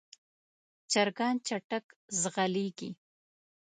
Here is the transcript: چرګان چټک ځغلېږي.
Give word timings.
چرګان 0.91 1.35
چټک 1.47 1.85
ځغلېږي. 2.19 2.89